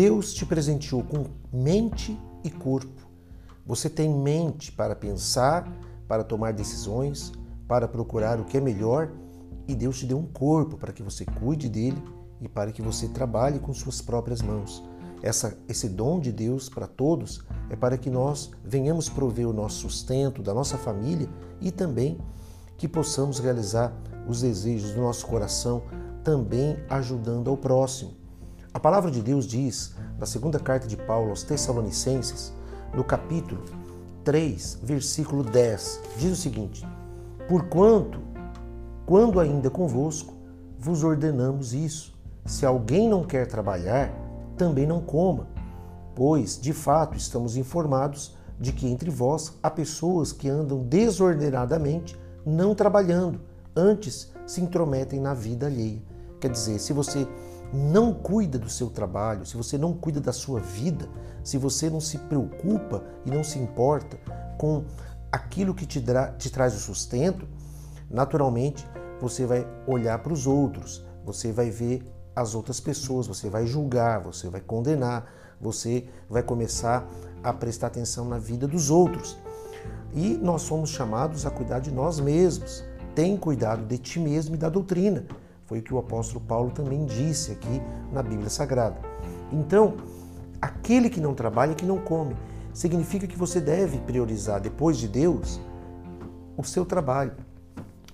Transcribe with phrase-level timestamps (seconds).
[0.00, 3.06] Deus te presenteou com mente e corpo.
[3.66, 5.70] Você tem mente para pensar,
[6.08, 7.32] para tomar decisões,
[7.68, 9.12] para procurar o que é melhor,
[9.68, 12.02] e Deus te deu um corpo para que você cuide dele
[12.40, 14.82] e para que você trabalhe com suas próprias mãos.
[15.22, 19.80] Essa, esse dom de Deus para todos é para que nós venhamos prover o nosso
[19.80, 21.28] sustento da nossa família
[21.60, 22.16] e também
[22.78, 23.94] que possamos realizar
[24.26, 25.82] os desejos do nosso coração,
[26.24, 28.19] também ajudando ao próximo.
[28.72, 32.52] A palavra de Deus diz, na segunda carta de Paulo aos Tessalonicenses,
[32.94, 33.64] no capítulo
[34.22, 36.86] 3, versículo 10, diz o seguinte:
[37.48, 38.20] Porquanto,
[39.04, 40.34] quando ainda convosco,
[40.78, 42.14] vos ordenamos isso.
[42.46, 44.12] Se alguém não quer trabalhar,
[44.56, 45.48] também não coma,
[46.14, 52.72] pois, de fato, estamos informados de que entre vós há pessoas que andam desordenadamente, não
[52.72, 53.40] trabalhando,
[53.74, 56.00] antes se intrometem na vida alheia.
[56.40, 57.26] Quer dizer, se você
[57.72, 61.08] não cuida do seu trabalho, se você não cuida da sua vida,
[61.44, 64.18] se você não se preocupa e não se importa
[64.58, 64.84] com
[65.30, 66.02] aquilo que te,
[66.38, 67.46] te traz o sustento,
[68.10, 68.86] naturalmente
[69.20, 72.02] você vai olhar para os outros, você vai ver
[72.34, 77.06] as outras pessoas, você vai julgar, você vai condenar, você vai começar
[77.42, 79.36] a prestar atenção na vida dos outros.
[80.12, 82.84] E nós somos chamados a cuidar de nós mesmos.
[83.14, 85.26] Tem cuidado de ti mesmo e da doutrina.
[85.70, 89.00] Foi o que o apóstolo Paulo também disse aqui na Bíblia Sagrada.
[89.52, 89.98] Então,
[90.60, 92.36] aquele que não trabalha, que não come,
[92.74, 95.60] significa que você deve priorizar depois de Deus
[96.56, 97.34] o seu trabalho,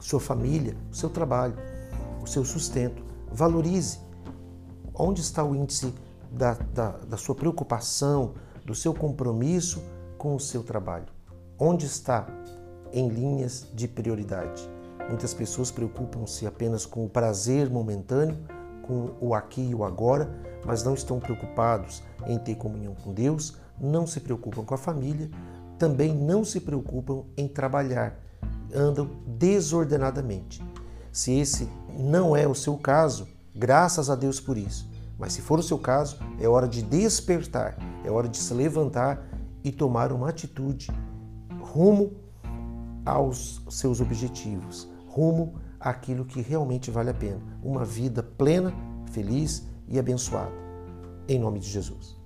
[0.00, 1.54] sua família, o seu trabalho,
[2.22, 3.04] o seu sustento.
[3.30, 3.98] Valorize.
[4.94, 5.92] Onde está o índice
[6.30, 8.32] da, da, da sua preocupação,
[8.64, 9.82] do seu compromisso
[10.16, 11.04] com o seu trabalho?
[11.58, 12.26] Onde está
[12.94, 14.66] em linhas de prioridade?
[15.08, 18.38] Muitas pessoas preocupam-se apenas com o prazer momentâneo,
[18.82, 20.30] com o aqui e o agora,
[20.64, 25.30] mas não estão preocupados em ter comunhão com Deus, não se preocupam com a família,
[25.78, 28.16] também não se preocupam em trabalhar,
[28.74, 30.62] andam desordenadamente.
[31.10, 34.90] Se esse não é o seu caso, graças a Deus por isso.
[35.18, 39.24] Mas se for o seu caso, é hora de despertar, é hora de se levantar
[39.62, 40.90] e tomar uma atitude
[41.60, 42.12] rumo
[43.04, 47.40] aos seus objetivos, rumo àquilo que realmente vale a pena.
[47.62, 48.72] Uma vida plena,
[49.10, 50.52] feliz e abençoada.
[51.28, 52.21] Em nome de Jesus.